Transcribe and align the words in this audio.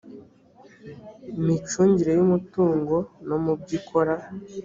micungire 1.45 2.11
y 2.15 2.21
umutungo 2.25 2.95
no 3.27 3.37
mu 3.43 3.53
byo 3.59 3.73
ikora 3.79 4.13